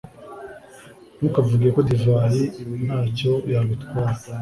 [1.17, 2.43] ntukavuge ko divayi
[2.85, 4.15] nta cyo yagutwara